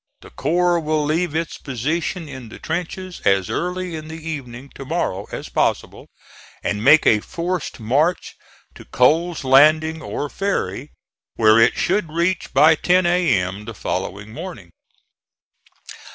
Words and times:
The 0.21 0.31
corps 0.31 0.79
will 0.79 1.05
leave 1.05 1.35
its 1.35 1.59
position 1.59 2.27
in 2.27 2.49
the 2.49 2.57
trenches 2.57 3.21
as 3.23 3.51
early 3.51 3.95
in 3.95 4.07
the 4.07 4.17
evening, 4.27 4.71
tomorrow, 4.73 5.27
as 5.31 5.47
possible, 5.47 6.07
and 6.63 6.83
make 6.83 7.05
a 7.05 7.19
forced 7.19 7.79
march 7.79 8.33
to 8.73 8.83
Cole's 8.83 9.43
Landing 9.43 10.01
or 10.01 10.27
Ferry, 10.27 10.89
where 11.35 11.59
it 11.59 11.75
should 11.77 12.11
reach 12.11 12.51
by 12.51 12.73
ten 12.73 13.05
A.M. 13.05 13.65
the 13.65 13.75
following 13.75 14.33
morning. 14.33 14.71